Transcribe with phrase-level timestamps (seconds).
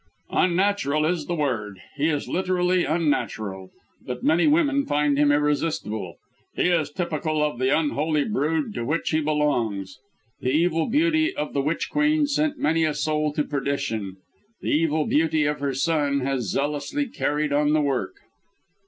[0.31, 3.69] "Unnatural is the word; he is literally unnatural;
[4.03, 6.15] but many women find him irresistible;
[6.55, 9.99] he is typical of the unholy brood to which he belongs.
[10.39, 14.15] The evil beauty of the Witch Queen sent many a soul to perdition;
[14.59, 18.15] the evil beauty of her son has zealously carried on the work."